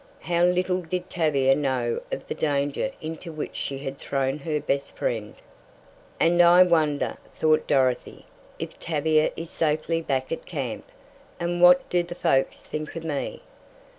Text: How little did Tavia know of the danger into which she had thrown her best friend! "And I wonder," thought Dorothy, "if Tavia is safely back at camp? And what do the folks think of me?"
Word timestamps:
How 0.21 0.43
little 0.43 0.81
did 0.81 1.11
Tavia 1.11 1.53
know 1.53 2.01
of 2.11 2.27
the 2.27 2.33
danger 2.33 2.89
into 3.01 3.31
which 3.31 3.55
she 3.55 3.77
had 3.77 3.99
thrown 3.99 4.39
her 4.39 4.59
best 4.59 4.97
friend! 4.97 5.35
"And 6.19 6.41
I 6.41 6.63
wonder," 6.63 7.17
thought 7.35 7.67
Dorothy, 7.67 8.25
"if 8.57 8.79
Tavia 8.79 9.31
is 9.37 9.51
safely 9.51 10.01
back 10.01 10.31
at 10.31 10.47
camp? 10.47 10.85
And 11.39 11.61
what 11.61 11.87
do 11.91 12.01
the 12.01 12.15
folks 12.15 12.63
think 12.63 12.95
of 12.95 13.03
me?" 13.03 13.43